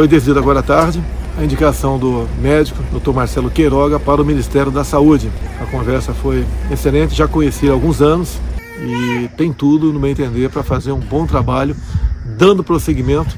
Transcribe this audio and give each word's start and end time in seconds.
Foi 0.00 0.08
decidido 0.08 0.38
agora 0.38 0.60
à 0.60 0.62
tarde 0.62 1.04
a 1.36 1.44
indicação 1.44 1.98
do 1.98 2.26
médico, 2.40 2.82
Dr. 2.84 3.12
Marcelo 3.12 3.50
Queiroga, 3.50 4.00
para 4.00 4.22
o 4.22 4.24
Ministério 4.24 4.72
da 4.72 4.82
Saúde. 4.82 5.30
A 5.60 5.66
conversa 5.66 6.14
foi 6.14 6.46
excelente, 6.70 7.14
já 7.14 7.28
conheci 7.28 7.68
há 7.68 7.72
alguns 7.72 8.00
anos 8.00 8.38
e 8.82 9.28
tem 9.36 9.52
tudo, 9.52 9.92
no 9.92 10.00
meu 10.00 10.10
entender, 10.10 10.48
para 10.48 10.62
fazer 10.62 10.92
um 10.92 11.00
bom 11.00 11.26
trabalho, 11.26 11.76
dando 12.24 12.64
prosseguimento 12.64 13.36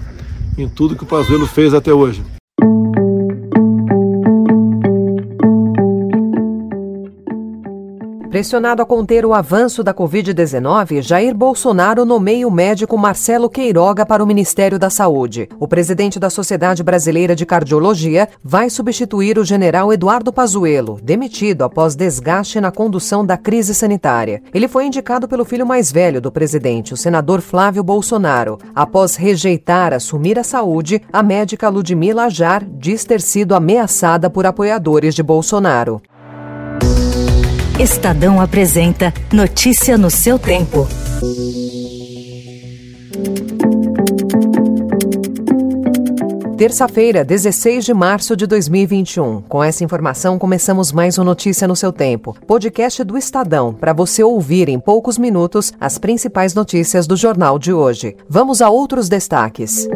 em 0.57 0.69
tudo 0.69 0.95
que 0.95 1.03
o 1.03 1.07
Pazuello 1.07 1.49
fez 1.49 1.75
até 1.75 1.93
hoje. 1.93 2.23
Pressionado 8.33 8.81
a 8.81 8.87
conter 8.87 9.27
o 9.27 9.35
avanço 9.35 9.85
da 9.85 9.93
Covid-19, 9.93 11.03
Jair 11.03 11.35
Bolsonaro 11.35 12.07
nomeia 12.07 12.49
o 12.49 12.51
médico 12.51 12.97
Marcelo 12.97 13.51
Queiroga 13.51 14.07
para 14.07 14.25
o 14.25 14.27
Ministério 14.27 14.79
da 14.79 14.89
Saúde. 14.89 15.51
O 15.61 15.69
presidente 15.69 16.19
da 16.19 16.31
Sociedade 16.31 16.83
Brasileira 16.83 17.37
de 17.37 17.45
Cardiologia 17.45 18.27
vai 18.43 18.71
substituir 18.71 19.39
o 19.39 19.45
general 19.45 19.93
Eduardo 19.93 20.33
Pazuello, 20.33 20.99
demitido 21.03 21.63
após 21.63 21.95
desgaste 21.95 22.59
na 22.59 22.71
condução 22.71 23.23
da 23.23 23.37
crise 23.37 23.75
sanitária. 23.75 24.43
Ele 24.55 24.67
foi 24.67 24.87
indicado 24.87 25.29
pelo 25.29 25.45
filho 25.45 25.67
mais 25.67 25.93
velho 25.93 26.19
do 26.19 26.33
presidente, 26.33 26.95
o 26.95 26.97
senador 26.97 27.43
Flávio 27.43 27.83
Bolsonaro. 27.85 28.57
Após 28.75 29.15
rejeitar 29.15 29.93
assumir 29.93 30.39
a 30.39 30.43
saúde, 30.43 31.03
a 31.13 31.23
médica 31.23 31.69
Ludmila 31.69 32.25
Ajar 32.25 32.65
diz 32.65 33.05
ter 33.05 33.21
sido 33.21 33.55
ameaçada 33.55 34.31
por 34.31 34.47
apoiadores 34.47 35.15
de 35.15 35.23
Bolsonaro. 35.23 36.01
Estadão 37.83 38.41
apresenta 38.41 39.13
Notícia 39.33 39.99
no 39.99 40.09
seu 40.09 40.39
tempo. 40.39 40.87
Terça-feira, 46.57 47.25
16 47.25 47.85
de 47.85 47.93
março 47.93 48.37
de 48.37 48.47
2021. 48.47 49.43
Com 49.49 49.65
essa 49.65 49.83
informação, 49.83 50.39
começamos 50.39 50.93
mais 50.93 51.19
um 51.19 51.25
Notícia 51.25 51.67
no 51.67 51.75
seu 51.75 51.93
tempo. 51.93 52.37
Podcast 52.47 53.03
do 53.03 53.19
Estadão, 53.19 53.75
para 53.75 53.93
você 53.93 54.23
ouvir 54.23 54.69
em 54.69 54.79
poucos 54.79 55.19
minutos 55.19 55.73
as 55.81 55.99
principais 55.99 56.55
notícias 56.55 57.09
do 57.09 57.17
jornal 57.17 57.59
de 57.59 57.73
hoje. 57.73 58.17
Vamos 58.29 58.63
a 58.63 58.71
outros 58.71 59.09
destaques. 59.09 59.89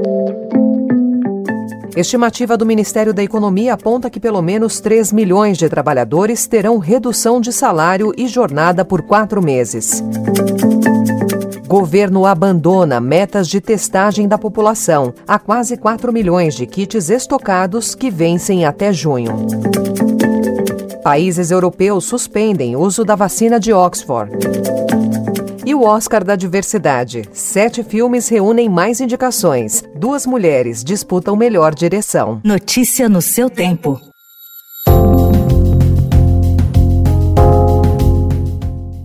Estimativa 1.97 2.59
do 2.59 2.67
Ministério 2.67 3.15
da 3.15 3.23
Economia 3.23 3.73
aponta 3.73 4.11
que 4.11 4.21
pelo 4.21 4.43
menos 4.43 4.81
3 4.81 5.15
milhões 5.15 5.57
de 5.57 5.67
trabalhadores 5.67 6.47
terão 6.47 6.77
redução 6.77 7.41
de 7.41 7.51
salário 7.51 8.13
e 8.19 8.29
jornada 8.29 8.85
por 8.85 9.01
quatro 9.01 9.43
meses. 9.43 10.05
Governo 11.67 12.27
abandona 12.27 13.01
metas 13.01 13.49
de 13.49 13.63
testagem 13.63 14.29
da 14.29 14.37
população. 14.37 15.15
Há 15.27 15.39
quase 15.39 15.79
4 15.79 16.13
milhões 16.13 16.55
de 16.55 16.67
kits 16.67 17.09
estocados 17.09 17.95
que 17.95 18.11
vencem 18.11 18.67
até 18.67 18.93
junho. 18.93 19.47
Países 21.03 21.51
europeus 21.51 22.05
suspendem 22.05 22.77
uso 22.77 23.05
da 23.05 23.15
vacina 23.15 23.59
de 23.59 23.73
Oxford. 23.73 24.37
E 25.67 25.75
o 25.75 25.83
Oscar 25.83 26.23
da 26.23 26.37
Diversidade. 26.37 27.29
Sete 27.33 27.83
filmes 27.83 28.29
reúnem 28.29 28.69
mais 28.69 29.01
indicações. 29.01 29.83
Duas 29.97 30.25
mulheres 30.25 30.85
disputam 30.85 31.35
melhor 31.35 31.75
direção. 31.75 32.41
Notícia 32.45 33.09
no 33.09 33.21
seu 33.21 33.51
tempo. 33.51 34.01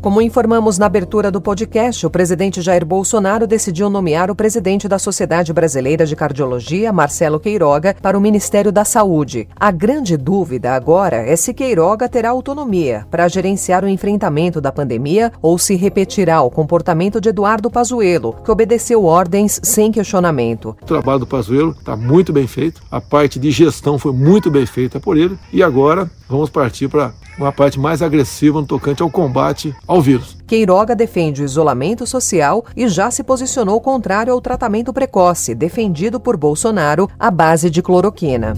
Como 0.01 0.19
informamos 0.19 0.79
na 0.79 0.87
abertura 0.87 1.29
do 1.29 1.39
podcast, 1.39 2.07
o 2.07 2.09
presidente 2.09 2.59
Jair 2.59 2.83
Bolsonaro 2.83 3.45
decidiu 3.45 3.87
nomear 3.87 4.31
o 4.31 4.35
presidente 4.35 4.87
da 4.87 4.97
Sociedade 4.97 5.53
Brasileira 5.53 6.07
de 6.07 6.15
Cardiologia, 6.15 6.91
Marcelo 6.91 7.39
Queiroga, 7.39 7.95
para 8.01 8.17
o 8.17 8.21
Ministério 8.21 8.71
da 8.71 8.83
Saúde. 8.83 9.47
A 9.55 9.69
grande 9.69 10.17
dúvida 10.17 10.73
agora 10.73 11.17
é 11.17 11.35
se 11.35 11.53
Queiroga 11.53 12.09
terá 12.09 12.31
autonomia 12.31 13.05
para 13.11 13.27
gerenciar 13.27 13.83
o 13.83 13.87
enfrentamento 13.87 14.59
da 14.59 14.71
pandemia 14.71 15.31
ou 15.39 15.59
se 15.59 15.75
repetirá 15.75 16.41
o 16.41 16.49
comportamento 16.49 17.21
de 17.21 17.29
Eduardo 17.29 17.69
Pazuello, 17.69 18.35
que 18.43 18.49
obedeceu 18.49 19.05
ordens 19.05 19.59
sem 19.61 19.91
questionamento. 19.91 20.75
O 20.81 20.85
trabalho 20.85 21.19
do 21.19 21.27
Pazuello 21.27 21.75
está 21.77 21.95
muito 21.95 22.33
bem 22.33 22.47
feito, 22.47 22.81
a 22.89 22.99
parte 22.99 23.39
de 23.39 23.51
gestão 23.51 23.99
foi 23.99 24.13
muito 24.13 24.49
bem 24.49 24.65
feita 24.65 24.99
por 24.99 25.15
ele 25.15 25.37
e 25.53 25.61
agora 25.61 26.09
vamos 26.27 26.49
partir 26.49 26.87
para 26.87 27.13
uma 27.37 27.51
parte 27.51 27.79
mais 27.79 28.01
agressiva 28.01 28.59
no 28.59 28.67
tocante 28.67 29.01
ao 29.01 29.09
combate 29.09 29.75
ao 29.91 30.01
vírus. 30.01 30.37
Queiroga 30.47 30.95
defende 30.95 31.41
o 31.41 31.45
isolamento 31.45 32.07
social 32.07 32.65
e 32.75 32.87
já 32.87 33.11
se 33.11 33.23
posicionou 33.23 33.81
contrário 33.81 34.31
ao 34.31 34.39
tratamento 34.39 34.93
precoce, 34.93 35.53
defendido 35.53 36.19
por 36.19 36.37
Bolsonaro 36.37 37.09
à 37.19 37.29
base 37.29 37.69
de 37.69 37.81
cloroquina. 37.81 38.53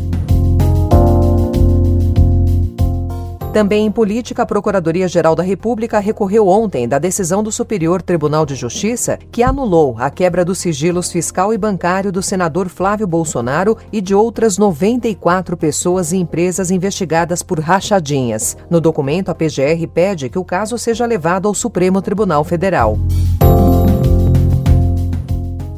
Também 3.54 3.86
em 3.86 3.92
política, 3.92 4.42
a 4.42 4.46
Procuradoria-Geral 4.48 5.36
da 5.36 5.44
República 5.44 6.00
recorreu 6.00 6.48
ontem 6.48 6.88
da 6.88 6.98
decisão 6.98 7.44
do 7.44 7.52
Superior 7.52 8.02
Tribunal 8.02 8.48
de 8.48 8.56
Justiça 8.56 9.20
que 9.32 9.44
anulou 9.44 9.96
a 10.00 10.10
quebra 10.10 10.44
dos 10.44 10.58
sigilos 10.58 11.12
fiscal 11.12 11.54
e 11.54 11.58
bancário 11.58 12.12
do 12.12 12.24
senador 12.24 12.68
Flávio 12.68 13.06
Bolsonaro 13.06 13.78
e 13.92 14.02
de 14.02 14.16
outras 14.16 14.58
94 14.58 15.56
pessoas 15.56 16.12
e 16.12 16.18
empresas 16.18 16.72
investigadas 16.72 17.44
por 17.44 17.60
rachadinhas. 17.60 18.58
No 18.72 18.82
documento, 18.82 19.30
a 19.30 19.36
PGR 19.36 19.86
pede 19.94 20.30
que 20.30 20.40
o 20.40 20.44
caso 20.44 20.76
seja 20.80 21.06
levado 21.06 21.48
ao 21.48 21.54
Supremo 21.54 22.02
Tribunal 22.02 22.44
Federal. 22.44 22.98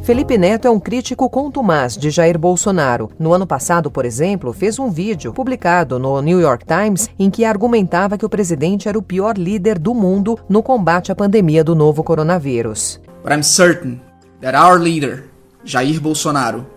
Felipe 0.05 0.38
Neto 0.38 0.67
é 0.67 0.69
um 0.69 0.79
crítico 0.79 1.27
contumaz 1.27 1.97
de 1.97 2.11
Jair 2.11 2.38
Bolsonaro. 2.38 3.09
No 3.17 3.33
ano 3.33 3.47
passado, 3.47 3.89
por 3.89 4.05
exemplo, 4.05 4.53
fez 4.53 4.77
um 4.77 4.91
vídeo 4.91 5.33
publicado 5.33 5.97
no 5.97 6.21
New 6.21 6.39
York 6.39 6.63
Times 6.63 7.09
em 7.17 7.31
que 7.31 7.43
argumentava 7.43 8.16
que 8.16 8.23
o 8.23 8.29
presidente 8.29 8.88
era 8.88 8.99
o 8.99 9.01
pior 9.01 9.35
líder 9.35 9.79
do 9.79 9.95
mundo 9.95 10.38
no 10.47 10.61
combate 10.61 11.11
à 11.11 11.16
pandemia 11.16 11.63
do 11.63 11.73
novo 11.73 12.03
coronavírus. 12.03 13.01
But 13.23 13.33
I'm 13.33 13.41
certain 13.41 13.99
that 14.41 14.55
our 14.55 14.79
leader, 14.79 15.23
Jair 15.63 15.99
Bolsonaro, 15.99 16.67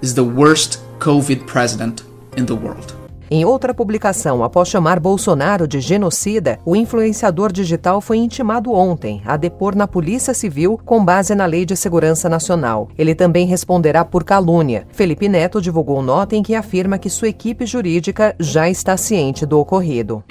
is 0.00 0.14
the 0.14 0.22
worst 0.22 0.78
COVID 1.00 1.46
president 1.46 2.04
in 2.36 2.46
the 2.46 2.54
world. 2.54 3.01
Em 3.34 3.46
outra 3.46 3.72
publicação, 3.72 4.44
após 4.44 4.68
chamar 4.68 5.00
Bolsonaro 5.00 5.66
de 5.66 5.80
genocida, 5.80 6.58
o 6.66 6.76
influenciador 6.76 7.50
digital 7.50 7.98
foi 8.02 8.18
intimado 8.18 8.70
ontem 8.74 9.22
a 9.24 9.38
depor 9.38 9.74
na 9.74 9.88
Polícia 9.88 10.34
Civil 10.34 10.78
com 10.84 11.02
base 11.02 11.34
na 11.34 11.46
Lei 11.46 11.64
de 11.64 11.74
Segurança 11.74 12.28
Nacional. 12.28 12.90
Ele 12.98 13.14
também 13.14 13.46
responderá 13.46 14.04
por 14.04 14.22
calúnia. 14.22 14.86
Felipe 14.92 15.30
Neto 15.30 15.62
divulgou 15.62 16.02
nota 16.02 16.36
em 16.36 16.42
que 16.42 16.54
afirma 16.54 16.98
que 16.98 17.08
sua 17.08 17.28
equipe 17.28 17.64
jurídica 17.64 18.36
já 18.38 18.68
está 18.68 18.98
ciente 18.98 19.46
do 19.46 19.58
ocorrido. 19.58 20.22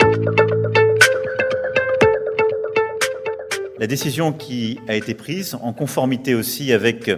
La 3.80 3.88
décision 3.88 4.32
qui 4.32 4.80
a 4.88 4.96
été 4.96 5.16
prise, 5.16 5.56
en 5.56 5.74
conformité 5.74 6.36
aussi 6.36 6.72
avec 6.72 7.10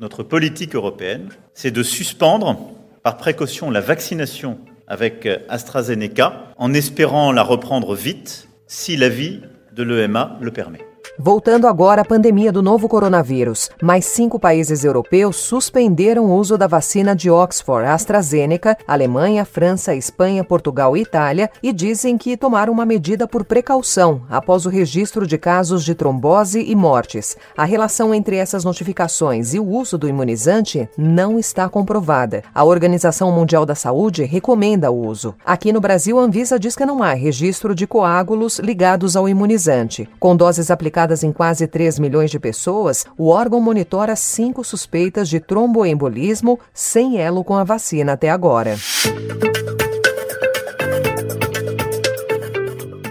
notre 0.00 0.24
politique 0.24 0.74
européenne, 0.74 1.28
c'est 1.54 1.70
de 1.70 1.84
suspendre 1.84 2.56
par 3.04 3.16
précaution 3.16 3.70
la 3.70 3.80
vaccination 3.80 4.58
avec 4.90 5.26
AstraZeneca, 5.48 6.52
en 6.58 6.74
espérant 6.74 7.32
la 7.32 7.42
reprendre 7.42 7.94
vite 7.94 8.48
si 8.66 8.96
l'avis 8.96 9.40
de 9.72 9.82
l'EMA 9.82 10.36
le 10.42 10.50
permet. 10.50 10.89
Voltando 11.22 11.66
agora 11.66 12.00
à 12.00 12.04
pandemia 12.04 12.50
do 12.50 12.62
novo 12.62 12.88
coronavírus, 12.88 13.68
mais 13.82 14.06
cinco 14.06 14.40
países 14.40 14.84
europeus 14.84 15.36
suspenderam 15.36 16.24
o 16.24 16.34
uso 16.34 16.56
da 16.56 16.66
vacina 16.66 17.14
de 17.14 17.28
Oxford 17.30 17.86
AstraZeneca, 17.86 18.74
Alemanha, 18.88 19.44
França, 19.44 19.94
Espanha, 19.94 20.42
Portugal 20.42 20.96
e 20.96 21.02
Itália, 21.02 21.50
e 21.62 21.74
dizem 21.74 22.16
que 22.16 22.38
tomaram 22.38 22.72
uma 22.72 22.86
medida 22.86 23.28
por 23.28 23.44
precaução 23.44 24.22
após 24.30 24.64
o 24.64 24.70
registro 24.70 25.26
de 25.26 25.36
casos 25.36 25.84
de 25.84 25.94
trombose 25.94 26.62
e 26.62 26.74
mortes. 26.74 27.36
A 27.54 27.66
relação 27.66 28.14
entre 28.14 28.36
essas 28.36 28.64
notificações 28.64 29.52
e 29.52 29.58
o 29.58 29.68
uso 29.68 29.98
do 29.98 30.08
imunizante 30.08 30.88
não 30.96 31.38
está 31.38 31.68
comprovada. 31.68 32.42
A 32.54 32.64
Organização 32.64 33.30
Mundial 33.30 33.66
da 33.66 33.74
Saúde 33.74 34.24
recomenda 34.24 34.90
o 34.90 35.06
uso. 35.06 35.34
Aqui 35.44 35.70
no 35.70 35.82
Brasil, 35.82 36.18
a 36.18 36.22
Anvisa 36.22 36.58
diz 36.58 36.74
que 36.74 36.86
não 36.86 37.02
há 37.02 37.12
registro 37.12 37.74
de 37.74 37.86
coágulos 37.86 38.58
ligados 38.58 39.16
ao 39.16 39.28
imunizante. 39.28 40.08
Com 40.18 40.34
doses 40.34 40.70
aplicadas 40.70 41.09
em 41.22 41.32
quase 41.32 41.66
3 41.66 41.98
milhões 41.98 42.30
de 42.30 42.38
pessoas, 42.38 43.04
o 43.18 43.28
órgão 43.28 43.60
monitora 43.60 44.16
cinco 44.16 44.64
suspeitas 44.64 45.28
de 45.28 45.40
tromboembolismo 45.40 46.58
sem 46.72 47.18
elo 47.18 47.44
com 47.44 47.54
a 47.54 47.64
vacina 47.64 48.12
até 48.12 48.30
agora. 48.30 48.76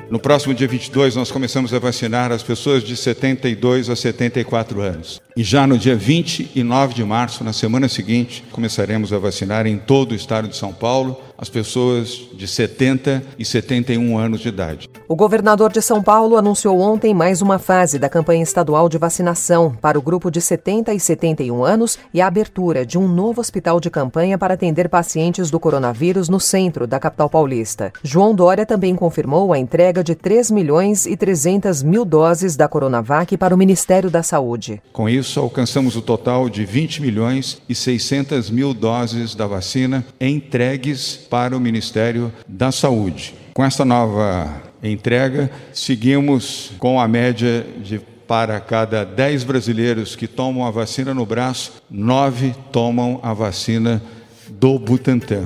No 0.09 0.19
próximo 0.19 0.55
dia 0.55 0.67
22, 0.67 1.15
nós 1.15 1.31
começamos 1.31 1.71
a 1.71 1.77
vacinar 1.77 2.31
as 2.31 2.41
pessoas 2.41 2.83
de 2.83 2.97
72 2.97 3.89
a 3.89 3.95
74 3.95 4.81
anos. 4.81 5.21
E 5.39 5.43
já 5.43 5.65
no 5.65 5.77
dia 5.77 5.95
29 5.95 6.93
de 6.93 7.01
março, 7.01 7.45
na 7.45 7.53
semana 7.53 7.87
seguinte, 7.87 8.43
começaremos 8.51 9.13
a 9.13 9.17
vacinar 9.17 9.65
em 9.65 9.77
todo 9.77 10.11
o 10.11 10.15
estado 10.15 10.49
de 10.49 10.57
São 10.57 10.73
Paulo 10.73 11.17
as 11.39 11.47
pessoas 11.47 12.27
de 12.33 12.45
70 12.45 13.23
e 13.39 13.45
71 13.45 14.17
anos 14.17 14.41
de 14.41 14.49
idade. 14.49 14.89
O 15.07 15.15
governador 15.15 15.71
de 15.71 15.81
São 15.81 16.03
Paulo 16.03 16.35
anunciou 16.35 16.77
ontem 16.81 17.13
mais 17.13 17.41
uma 17.41 17.57
fase 17.57 17.97
da 17.97 18.09
campanha 18.09 18.43
estadual 18.43 18.89
de 18.89 18.97
vacinação 18.97 19.73
para 19.81 19.97
o 19.97 20.01
grupo 20.01 20.29
de 20.29 20.41
70 20.41 20.93
e 20.93 20.99
71 20.99 21.63
anos 21.63 21.97
e 22.13 22.19
a 22.19 22.27
abertura 22.27 22.85
de 22.85 22.97
um 22.97 23.07
novo 23.07 23.39
hospital 23.39 23.79
de 23.79 23.89
campanha 23.89 24.37
para 24.37 24.55
atender 24.55 24.89
pacientes 24.89 25.49
do 25.49 25.61
coronavírus 25.61 26.27
no 26.27 26.41
centro 26.41 26.85
da 26.85 26.99
capital 26.99 27.29
paulista. 27.29 27.93
João 28.03 28.35
Dória 28.35 28.65
também 28.65 28.93
confirmou 28.93 29.53
a 29.53 29.57
entrega 29.57 30.03
de 30.03 30.15
3 30.15 30.51
milhões 30.51 31.05
e 31.05 31.15
300 31.15 31.81
mil 31.83 32.03
doses 32.03 32.57
da 32.57 32.67
Coronavac 32.67 33.37
para 33.37 33.55
o 33.55 33.57
Ministério 33.57 34.09
da 34.09 34.21
Saúde. 34.21 34.81
Com 34.91 35.07
isso, 35.07 35.28
alcançamos 35.37 35.95
o 35.95 36.01
total 36.01 36.49
de 36.49 36.65
20 36.65 37.01
milhões 37.01 37.61
e 37.67 37.75
600 37.75 38.49
mil 38.49 38.73
doses 38.73 39.35
da 39.35 39.45
vacina 39.45 40.05
entregues 40.19 41.15
para 41.15 41.55
o 41.55 41.59
Ministério 41.59 42.31
da 42.47 42.71
Saúde. 42.71 43.35
Com 43.53 43.63
essa 43.63 43.83
nova 43.83 44.61
entrega, 44.81 45.51
seguimos 45.73 46.71
com 46.79 46.99
a 46.99 47.07
média 47.07 47.65
de 47.83 47.99
para 48.29 48.59
cada 48.59 49.03
10 49.03 49.43
brasileiros 49.43 50.15
que 50.15 50.27
tomam 50.27 50.63
a 50.63 50.69
vacina 50.69 51.15
no 51.15 51.25
braço, 51.25 51.81
9 51.89 52.53
tomam 52.71 53.19
a 53.23 53.33
vacina 53.33 53.99
do 54.47 54.77
Butantan. 54.77 55.43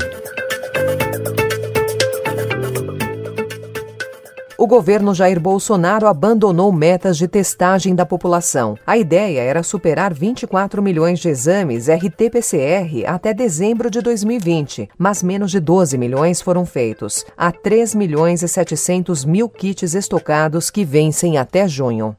O 4.63 4.67
governo 4.67 5.13
Jair 5.13 5.41
Bolsonaro 5.41 6.07
abandonou 6.07 6.71
metas 6.71 7.17
de 7.17 7.27
testagem 7.27 7.93
da 7.93 8.05
população. 8.05 8.77
A 8.87 8.97
ideia 8.97 9.41
era 9.41 9.61
superar 9.61 10.13
24 10.13 10.81
milhões 10.81 11.19
de 11.19 11.27
exames 11.27 11.89
RT-PCR 11.89 13.03
até 13.05 13.33
dezembro 13.33 13.91
de 13.91 13.99
2020, 13.99 14.87
mas 14.97 15.21
menos 15.21 15.51
de 15.51 15.59
12 15.59 15.97
milhões 15.97 16.41
foram 16.41 16.65
feitos. 16.65 17.25
Há 17.37 17.51
3 17.51 17.93
milhões 17.93 18.41
e 18.41 18.47
700 18.47 19.25
mil 19.25 19.49
kits 19.49 19.93
estocados 19.95 20.69
que 20.69 20.85
vencem 20.85 21.37
até 21.37 21.67
junho. 21.67 22.15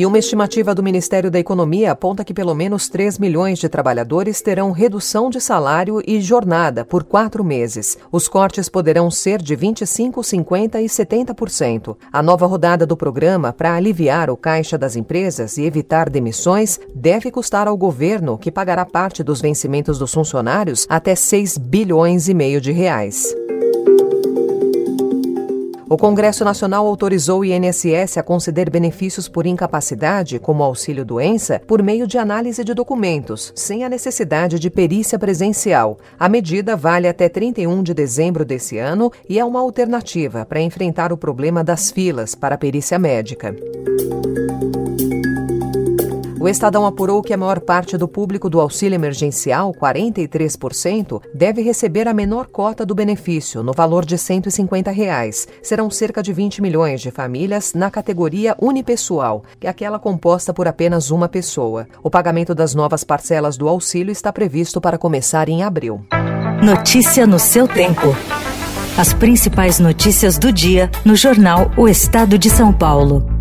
E 0.00 0.06
uma 0.06 0.18
estimativa 0.18 0.74
do 0.74 0.82
Ministério 0.82 1.30
da 1.30 1.38
Economia 1.38 1.92
aponta 1.92 2.24
que 2.24 2.32
pelo 2.32 2.54
menos 2.54 2.88
3 2.88 3.18
milhões 3.18 3.58
de 3.58 3.68
trabalhadores 3.68 4.40
terão 4.40 4.70
redução 4.70 5.28
de 5.28 5.42
salário 5.42 6.00
e 6.06 6.22
jornada 6.22 6.86
por 6.86 7.04
quatro 7.04 7.44
meses. 7.44 7.98
Os 8.10 8.26
cortes 8.26 8.66
poderão 8.66 9.10
ser 9.10 9.42
de 9.42 9.54
25%, 9.54 10.14
50% 10.22 10.80
e 10.80 10.86
70%. 10.86 11.98
A 12.10 12.22
nova 12.22 12.46
rodada 12.46 12.86
do 12.86 12.96
programa 12.96 13.52
para 13.52 13.74
aliviar 13.74 14.30
o 14.30 14.38
caixa 14.38 14.78
das 14.78 14.96
empresas 14.96 15.58
e 15.58 15.64
evitar 15.64 16.08
demissões 16.08 16.80
deve 16.94 17.30
custar 17.30 17.68
ao 17.68 17.76
governo, 17.76 18.38
que 18.38 18.50
pagará 18.50 18.86
parte 18.86 19.22
dos 19.22 19.42
vencimentos 19.42 19.98
dos 19.98 20.14
funcionários, 20.14 20.86
até 20.88 21.14
6 21.14 21.58
bilhões 21.58 22.26
e 22.26 22.32
meio 22.32 22.58
de 22.58 22.72
reais. 22.72 23.36
O 25.92 25.96
Congresso 25.96 26.44
Nacional 26.44 26.86
autorizou 26.86 27.40
o 27.40 27.44
INSS 27.44 28.16
a 28.16 28.22
conceder 28.22 28.70
benefícios 28.70 29.28
por 29.28 29.44
incapacidade, 29.44 30.38
como 30.38 30.62
auxílio-doença, 30.62 31.60
por 31.66 31.82
meio 31.82 32.06
de 32.06 32.16
análise 32.16 32.62
de 32.62 32.72
documentos, 32.72 33.52
sem 33.56 33.82
a 33.82 33.88
necessidade 33.88 34.60
de 34.60 34.70
perícia 34.70 35.18
presencial. 35.18 35.98
A 36.16 36.28
medida 36.28 36.76
vale 36.76 37.08
até 37.08 37.28
31 37.28 37.82
de 37.82 37.92
dezembro 37.92 38.44
desse 38.44 38.78
ano 38.78 39.10
e 39.28 39.40
é 39.40 39.44
uma 39.44 39.58
alternativa 39.58 40.46
para 40.46 40.60
enfrentar 40.60 41.12
o 41.12 41.16
problema 41.16 41.64
das 41.64 41.90
filas 41.90 42.36
para 42.36 42.54
a 42.54 42.58
perícia 42.58 42.96
médica. 42.96 43.52
O 46.40 46.48
Estadão 46.48 46.86
apurou 46.86 47.20
que 47.20 47.34
a 47.34 47.36
maior 47.36 47.60
parte 47.60 47.98
do 47.98 48.08
público 48.08 48.48
do 48.48 48.58
auxílio 48.58 48.94
emergencial, 48.94 49.74
43%, 49.74 51.20
deve 51.34 51.60
receber 51.60 52.08
a 52.08 52.14
menor 52.14 52.46
cota 52.46 52.86
do 52.86 52.94
benefício, 52.94 53.62
no 53.62 53.74
valor 53.74 54.06
de 54.06 54.16
150 54.16 54.90
reais. 54.90 55.46
Serão 55.62 55.90
cerca 55.90 56.22
de 56.22 56.32
20 56.32 56.62
milhões 56.62 57.02
de 57.02 57.10
famílias 57.10 57.74
na 57.74 57.90
categoria 57.90 58.56
unipessoal, 58.58 59.44
que 59.60 59.66
é 59.66 59.70
aquela 59.70 59.98
composta 59.98 60.54
por 60.54 60.66
apenas 60.66 61.10
uma 61.10 61.28
pessoa. 61.28 61.86
O 62.02 62.08
pagamento 62.08 62.54
das 62.54 62.74
novas 62.74 63.04
parcelas 63.04 63.58
do 63.58 63.68
auxílio 63.68 64.10
está 64.10 64.32
previsto 64.32 64.80
para 64.80 64.96
começar 64.96 65.46
em 65.46 65.62
abril. 65.62 66.06
Notícia 66.64 67.26
no 67.26 67.38
seu 67.38 67.68
tempo. 67.68 68.16
As 68.96 69.12
principais 69.12 69.78
notícias 69.78 70.38
do 70.38 70.50
dia 70.50 70.90
no 71.04 71.14
jornal 71.14 71.70
O 71.76 71.86
Estado 71.86 72.38
de 72.38 72.48
São 72.48 72.72
Paulo. 72.72 73.39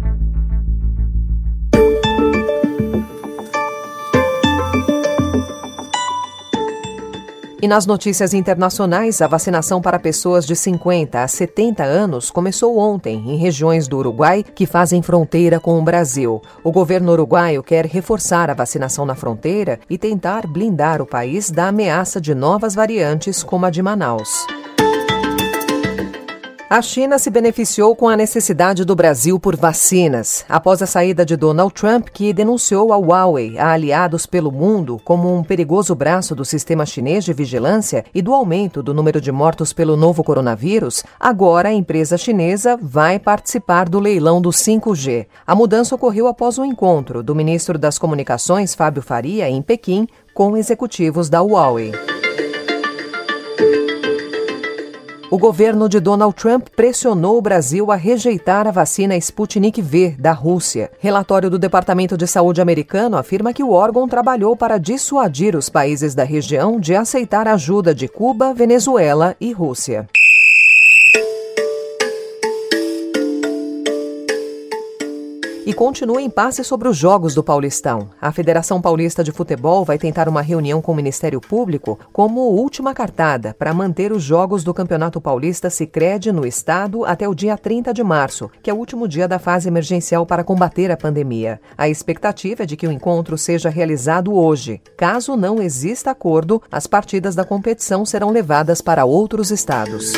E 7.61 7.67
nas 7.67 7.85
notícias 7.85 8.33
internacionais, 8.33 9.21
a 9.21 9.27
vacinação 9.27 9.81
para 9.81 9.99
pessoas 9.99 10.45
de 10.45 10.55
50 10.55 11.21
a 11.21 11.27
70 11.27 11.83
anos 11.83 12.31
começou 12.31 12.77
ontem 12.77 13.17
em 13.27 13.35
regiões 13.35 13.85
do 13.85 13.97
Uruguai 13.97 14.43
que 14.43 14.65
fazem 14.65 15.01
fronteira 15.01 15.59
com 15.59 15.77
o 15.77 15.83
Brasil. 15.83 16.41
O 16.63 16.71
governo 16.71 17.11
uruguaio 17.11 17.61
quer 17.61 17.85
reforçar 17.85 18.49
a 18.49 18.53
vacinação 18.53 19.05
na 19.05 19.13
fronteira 19.13 19.77
e 19.89 19.97
tentar 19.97 20.47
blindar 20.47 21.01
o 21.01 21.05
país 21.05 21.51
da 21.51 21.67
ameaça 21.67 22.21
de 22.21 22.33
novas 22.33 22.73
variantes 22.73 23.43
como 23.43 23.65
a 23.65 23.69
de 23.69 23.81
Manaus. 23.81 24.45
A 26.69 26.83
China 26.83 27.17
se 27.17 27.31
beneficiou 27.31 27.95
com 27.95 28.07
a 28.07 28.15
necessidade 28.15 28.85
do 28.85 28.95
Brasil 28.95 29.39
por 29.39 29.55
vacinas, 29.55 30.45
após 30.47 30.83
a 30.83 30.85
saída 30.85 31.25
de 31.25 31.35
Donald 31.35 31.73
Trump, 31.73 32.09
que 32.09 32.31
denunciou 32.31 32.93
a 32.93 32.95
Huawei 32.95 33.57
a 33.57 33.71
aliados 33.71 34.27
pelo 34.27 34.51
mundo 34.51 35.01
como 35.03 35.35
um 35.35 35.43
perigoso 35.43 35.95
braço 35.95 36.35
do 36.35 36.45
sistema 36.45 36.85
chinês 36.85 37.25
de 37.25 37.33
vigilância 37.33 38.05
e 38.13 38.21
do 38.21 38.35
aumento 38.35 38.83
do 38.83 38.93
número 38.93 39.19
de 39.19 39.31
mortos 39.31 39.73
pelo 39.73 39.97
novo 39.97 40.23
coronavírus. 40.23 41.03
Agora 41.19 41.69
a 41.69 41.73
empresa 41.73 42.19
chinesa 42.19 42.77
vai 42.79 43.17
participar 43.17 43.89
do 43.89 43.99
leilão 43.99 44.39
do 44.39 44.51
5G. 44.51 45.25
A 45.47 45.55
mudança 45.55 45.95
ocorreu 45.95 46.27
após 46.27 46.59
o 46.59 46.61
um 46.61 46.65
encontro 46.65 47.23
do 47.23 47.33
ministro 47.33 47.79
das 47.79 47.97
Comunicações, 47.97 48.75
Fábio 48.75 49.01
Faria, 49.01 49.49
em 49.49 49.63
Pequim, 49.63 50.07
com 50.35 50.55
executivos 50.55 51.29
da 51.31 51.41
Huawei. 51.41 52.18
O 55.31 55.37
governo 55.37 55.87
de 55.87 55.99
Donald 55.99 56.35
Trump 56.35 56.69
pressionou 56.75 57.37
o 57.37 57.41
Brasil 57.41 57.91
a 57.91 57.95
rejeitar 57.95 58.65
a 58.65 58.71
vacina 58.71 59.15
Sputnik 59.15 59.79
V 59.79 60.15
da 60.17 60.31
Rússia. 60.31 60.89
Relatório 60.97 61.51
do 61.51 61.59
Departamento 61.59 62.17
de 62.17 62.25
Saúde 62.25 62.61
americano 62.61 63.15
afirma 63.15 63.53
que 63.53 63.61
o 63.61 63.69
órgão 63.69 64.07
trabalhou 64.07 64.57
para 64.57 64.79
dissuadir 64.79 65.55
os 65.55 65.69
países 65.69 66.15
da 66.15 66.23
região 66.23 66.79
de 66.79 66.95
aceitar 66.95 67.47
ajuda 67.47 67.93
de 67.93 68.07
Cuba, 68.07 68.55
Venezuela 68.55 69.35
e 69.39 69.51
Rússia. 69.51 70.07
E 75.65 75.73
continua 75.73 76.21
em 76.21 76.29
passe 76.29 76.63
sobre 76.63 76.87
os 76.87 76.97
jogos 76.97 77.35
do 77.35 77.43
Paulistão. 77.43 78.09
A 78.21 78.31
Federação 78.31 78.81
Paulista 78.81 79.23
de 79.23 79.31
Futebol 79.31 79.85
vai 79.85 79.97
tentar 79.97 80.27
uma 80.27 80.41
reunião 80.41 80.81
com 80.81 80.91
o 80.91 80.95
Ministério 80.95 81.39
Público 81.39 81.99
como 82.11 82.41
última 82.41 82.93
cartada 82.93 83.55
para 83.57 83.73
manter 83.73 84.11
os 84.11 84.23
jogos 84.23 84.63
do 84.63 84.73
Campeonato 84.73 85.21
Paulista 85.21 85.69
Sicredi 85.69 86.31
no 86.31 86.45
estado 86.45 87.05
até 87.05 87.27
o 87.27 87.35
dia 87.35 87.57
30 87.57 87.93
de 87.93 88.03
março, 88.03 88.49
que 88.61 88.69
é 88.69 88.73
o 88.73 88.77
último 88.77 89.07
dia 89.07 89.27
da 89.27 89.39
fase 89.39 89.67
emergencial 89.67 90.25
para 90.25 90.43
combater 90.43 90.91
a 90.91 90.97
pandemia. 90.97 91.59
A 91.77 91.87
expectativa 91.87 92.63
é 92.63 92.65
de 92.65 92.75
que 92.75 92.87
o 92.87 92.91
encontro 92.91 93.37
seja 93.37 93.69
realizado 93.69 94.33
hoje. 94.33 94.81
Caso 94.97 95.35
não 95.35 95.61
exista 95.61 96.11
acordo, 96.11 96.61
as 96.71 96.87
partidas 96.87 97.35
da 97.35 97.45
competição 97.45 98.05
serão 98.05 98.31
levadas 98.31 98.81
para 98.81 99.05
outros 99.05 99.51
estados. 99.51 100.13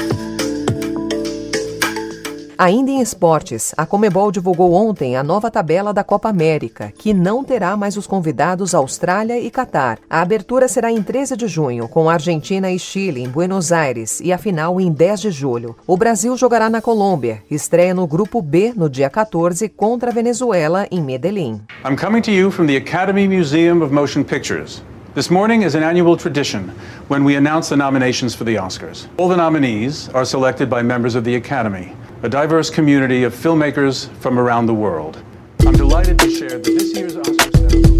Ainda 2.63 2.91
em 2.91 3.01
esportes, 3.01 3.74
a 3.75 3.88
Comebol 3.88 4.32
divulgou 4.32 4.74
ontem 4.74 5.18
a 5.18 5.24
nova 5.24 5.50
tabela 5.50 5.91
da 5.91 6.03
Copa 6.03 6.30
América, 6.30 6.94
que 6.96 7.12
não 7.12 7.44
terá 7.44 7.75
mais 7.75 7.98
os 7.98 8.06
convidados 8.06 8.75
Austrália 8.75 9.39
e 9.39 9.50
Catar. 9.50 9.98
A 10.08 10.22
abertura 10.22 10.68
será 10.68 10.91
em 10.91 11.01
13 11.01 11.36
de 11.36 11.48
junho, 11.48 11.88
com 11.88 12.08
Argentina 12.08 12.70
e 12.70 12.77
Chile 12.77 13.24
em 13.24 13.27
Buenos 13.27 13.72
Aires 13.72 14.20
e 14.20 14.32
a 14.32 14.38
final 14.38 14.80
em 14.80 14.91
10 14.91 15.22
de 15.22 15.32
julho. 15.32 15.75
O 15.88 15.98
Brasil 15.98 16.38
jogará 16.38 16.70
na 16.70 16.84
Colômbia, 16.84 17.41
estreia 17.50 17.96
no 17.96 18.06
grupo 18.06 18.44
B 18.44 18.74
no 18.75 18.88
dia 18.88 19.10
14 19.10 19.68
contra 19.70 20.12
a 20.12 20.13
Venezuela 20.13 20.86
em 20.91 21.01
Medellín. 21.01 21.62
I'm 21.84 21.98
coming 21.98 22.22
to 22.22 22.30
you 22.30 22.51
from 22.51 22.68
the 22.68 22.77
Academy 22.77 23.27
Museum 23.27 23.82
of 23.82 23.91
Motion 23.91 24.24
Pictures. 24.24 24.84
This 25.15 25.32
morning 25.32 25.63
is 25.63 25.74
an 25.74 25.82
annual 25.82 26.15
tradition 26.15 26.72
when 27.10 27.25
we 27.25 27.36
announce 27.36 27.70
the 27.70 27.75
nominations 27.75 28.36
for 28.36 28.46
the 28.46 28.58
Oscars. 28.58 29.08
All 29.18 29.27
the 29.27 29.36
nominees 29.36 30.10
are 30.13 30.24
selected 30.24 30.70
by 30.70 30.84
members 30.84 31.15
of 31.15 31.24
the 31.24 31.36
Academy. 31.36 31.96
A 32.24 32.30
diverse 32.30 32.70
community 32.70 33.24
of 33.24 33.34
filmmakers 33.34 34.08
from 34.18 34.38
around 34.38 34.68
the 34.68 34.74
world. 34.74 35.24
I'm 35.62 35.74
delighted 35.74 36.20
to 36.20 36.30
share 36.30 36.50
that 36.50 36.63
this 36.63 36.96
year's 36.96 37.18
Oscar 37.18 37.51
ceremony 37.58 37.90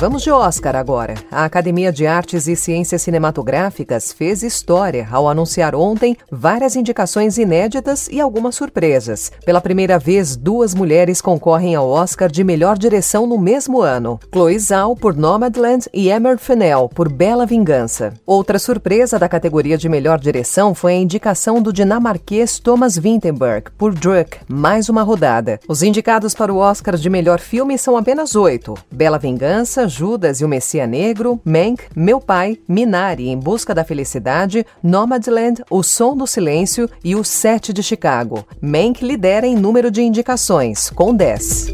Vamos 0.00 0.22
de 0.22 0.30
Oscar 0.30 0.76
agora. 0.76 1.14
A 1.28 1.44
Academia 1.44 1.90
de 1.90 2.06
Artes 2.06 2.46
e 2.46 2.54
Ciências 2.54 3.02
Cinematográficas 3.02 4.12
fez 4.12 4.44
história 4.44 5.08
ao 5.10 5.28
anunciar 5.28 5.74
ontem 5.74 6.16
várias 6.30 6.76
indicações 6.76 7.36
inéditas 7.36 8.06
e 8.08 8.20
algumas 8.20 8.54
surpresas. 8.54 9.32
Pela 9.44 9.60
primeira 9.60 9.98
vez, 9.98 10.36
duas 10.36 10.72
mulheres 10.72 11.20
concorrem 11.20 11.74
ao 11.74 11.88
Oscar 11.88 12.30
de 12.30 12.44
melhor 12.44 12.78
direção 12.78 13.26
no 13.26 13.36
mesmo 13.36 13.80
ano: 13.80 14.20
Chloe 14.32 14.56
Zhao 14.60 14.94
por 14.94 15.16
Nomadland 15.16 15.88
e 15.92 16.08
Emer 16.10 16.38
Fennell 16.38 16.88
por 16.94 17.08
Bela 17.08 17.44
Vingança. 17.44 18.14
Outra 18.24 18.60
surpresa 18.60 19.18
da 19.18 19.28
categoria 19.28 19.76
de 19.76 19.88
melhor 19.88 20.20
direção 20.20 20.76
foi 20.76 20.92
a 20.92 20.98
indicação 20.98 21.60
do 21.60 21.72
dinamarquês 21.72 22.60
Thomas 22.60 22.96
Vinterberg 22.96 23.72
por 23.76 23.92
Druk, 23.92 24.38
mais 24.46 24.88
uma 24.88 25.02
rodada. 25.02 25.58
Os 25.66 25.82
indicados 25.82 26.34
para 26.34 26.54
o 26.54 26.58
Oscar 26.58 26.94
de 26.94 27.10
melhor 27.10 27.40
filme 27.40 27.76
são 27.76 27.96
apenas 27.96 28.36
oito: 28.36 28.74
Bela 28.92 29.18
Vingança, 29.18 29.87
Judas 29.88 30.40
e 30.40 30.44
o 30.44 30.48
Messias 30.48 30.88
Negro, 30.88 31.40
Mank, 31.44 31.84
Meu 31.94 32.20
Pai, 32.20 32.58
Minari, 32.68 33.28
Em 33.28 33.38
Busca 33.38 33.74
da 33.74 33.84
Felicidade, 33.84 34.66
Nomadland, 34.82 35.62
O 35.70 35.82
Som 35.82 36.16
do 36.16 36.26
Silêncio 36.26 36.88
e 37.02 37.16
O 37.16 37.24
Sete 37.24 37.72
de 37.72 37.82
Chicago. 37.82 38.46
Mank 38.60 39.04
lidera 39.04 39.46
em 39.46 39.56
número 39.56 39.90
de 39.90 40.02
indicações, 40.02 40.90
com 40.90 41.14
10. 41.14 41.68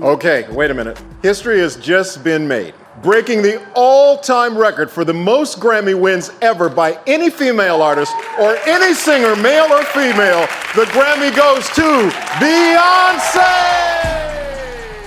Okay, 0.00 0.46
wait 0.52 0.70
a 0.70 0.74
minute. 0.74 1.00
History 1.22 1.60
has 1.60 1.76
just 1.76 2.20
been 2.20 2.46
made. 2.46 2.74
breaking 3.02 3.42
the 3.42 3.62
all 3.74 4.18
time 4.18 4.56
record 4.56 4.90
for 4.90 5.04
the 5.04 5.14
most 5.14 5.60
Grammy 5.60 5.98
wins 5.98 6.30
ever 6.42 6.68
by 6.68 6.98
any 7.06 7.30
female 7.30 7.82
artist 7.82 8.12
or 8.38 8.56
any 8.66 8.94
singer, 8.94 9.36
male 9.36 9.72
or 9.72 9.84
female. 9.84 10.46
The 10.74 10.86
Grammy 10.92 11.34
goes 11.34 11.68
to 11.70 12.10
Beyoncé! 12.40 14.17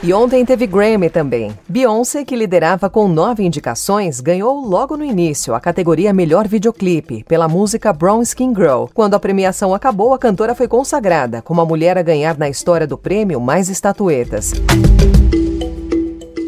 E 0.03 0.11
ontem 0.13 0.43
teve 0.43 0.65
Grammy 0.65 1.11
também. 1.11 1.55
Beyoncé, 1.69 2.25
que 2.25 2.35
liderava 2.35 2.89
com 2.89 3.07
nove 3.07 3.43
indicações, 3.43 4.19
ganhou 4.19 4.59
logo 4.59 4.97
no 4.97 5.05
início 5.05 5.53
a 5.53 5.59
categoria 5.59 6.11
Melhor 6.11 6.47
Videoclipe 6.47 7.23
pela 7.25 7.47
música 7.47 7.93
Brown 7.93 8.23
Skin 8.23 8.51
Girl. 8.55 8.85
Quando 8.95 9.13
a 9.13 9.19
premiação 9.19 9.75
acabou, 9.75 10.11
a 10.11 10.17
cantora 10.17 10.55
foi 10.55 10.67
consagrada 10.67 11.39
como 11.43 11.61
a 11.61 11.65
mulher 11.67 11.99
a 11.99 12.01
ganhar 12.01 12.35
na 12.35 12.49
história 12.49 12.87
do 12.87 12.97
prêmio 12.97 13.39
mais 13.39 13.69
estatuetas. 13.69 14.53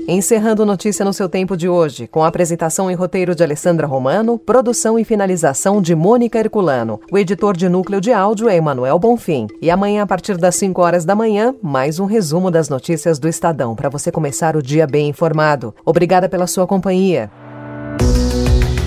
Encerrando 0.08 0.66
notícia 0.66 1.06
no 1.06 1.14
seu 1.14 1.30
tempo 1.30 1.56
de 1.56 1.70
hoje, 1.70 2.08
com 2.08 2.24
a 2.24 2.28
apresentação 2.28 2.92
e 2.92 2.94
roteiro 2.94 3.34
de 3.34 3.42
Alessandra 3.42 3.88
Romano, 3.88 4.38
produção 4.38 5.00
e 5.00 5.06
finalização 5.06 5.82
de 5.82 5.96
Mônica 5.96 6.38
Herculano. 6.38 7.00
O 7.10 7.18
editor 7.18 7.56
de 7.56 7.70
núcleo 7.70 8.02
de 8.02 8.12
áudio 8.12 8.50
é 8.50 8.58
Emanuel 8.58 9.00
Bonfim. 9.00 9.48
E 9.62 9.72
amanhã, 9.72 10.04
a 10.04 10.08
partir 10.08 10.38
das 10.38 10.56
5 10.56 10.82
horas 10.82 11.06
da 11.06 11.16
manhã, 11.16 11.56
mais 11.62 12.00
um 12.00 12.06
resumo 12.06 12.52
das 12.52 12.68
notícias 12.68 13.18
do 13.18 13.30
Estadão, 13.30 13.76
para 13.76 13.88
você 13.88 14.12
começar 14.12 14.58
o 14.58 14.62
dia 14.62 14.86
bem 14.86 15.08
informado. 15.08 15.74
Obrigada 15.86 16.28
pela 16.28 16.48
sua 16.48 16.68
companhia. 16.68 17.32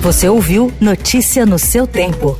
Você 0.02 0.28
ouviu 0.28 0.70
Notícia 0.80 1.46
no 1.46 1.58
seu 1.58 1.87
tempo. 1.87 2.37